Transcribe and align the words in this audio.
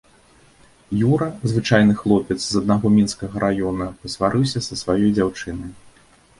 Юра, 1.09 1.27
звычайны 1.51 1.93
хлопец 2.01 2.39
з 2.47 2.55
аднаго 2.63 2.93
мінскага 2.97 3.35
раёна, 3.45 3.91
пасварыўся 4.01 4.59
са 4.69 4.83
сваёй 4.85 5.07
дзяўчынай. 5.17 5.71